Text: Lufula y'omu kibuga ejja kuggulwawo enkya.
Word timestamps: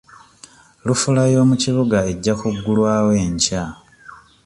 Lufula 0.85 1.23
y'omu 1.33 1.55
kibuga 1.63 1.97
ejja 2.11 2.33
kuggulwawo 2.39 3.11
enkya. 3.25 3.63